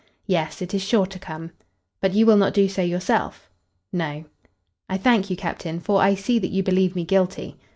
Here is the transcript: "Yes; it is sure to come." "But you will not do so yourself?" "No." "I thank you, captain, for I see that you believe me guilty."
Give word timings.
"Yes; 0.25 0.63
it 0.63 0.73
is 0.73 0.81
sure 0.81 1.05
to 1.05 1.19
come." 1.19 1.51
"But 1.99 2.15
you 2.15 2.25
will 2.25 2.35
not 2.35 2.55
do 2.55 2.67
so 2.67 2.81
yourself?" 2.81 3.51
"No." 3.93 4.25
"I 4.89 4.97
thank 4.97 5.29
you, 5.29 5.35
captain, 5.37 5.79
for 5.79 6.01
I 6.01 6.15
see 6.15 6.39
that 6.39 6.49
you 6.49 6.63
believe 6.63 6.95
me 6.95 7.05
guilty." 7.05 7.59